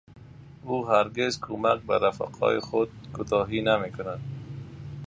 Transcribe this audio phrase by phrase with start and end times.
[0.63, 4.19] او هرگز کمک به رفقای خود کوتاهی نمیکند.